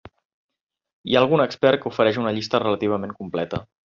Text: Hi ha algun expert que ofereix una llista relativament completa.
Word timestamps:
Hi 1.09 1.17
ha 1.17 1.19
algun 1.19 1.43
expert 1.45 1.83
que 1.83 1.89
ofereix 1.93 2.17
una 2.25 2.33
llista 2.39 2.63
relativament 2.65 3.15
completa. 3.21 3.61